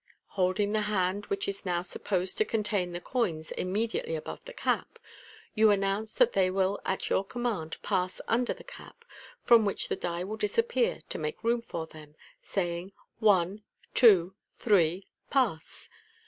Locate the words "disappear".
10.37-11.01